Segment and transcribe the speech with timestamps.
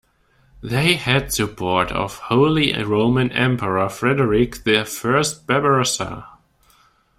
[0.63, 6.27] They had the support of Holy Roman Emperor Frederick the First Barbarossa.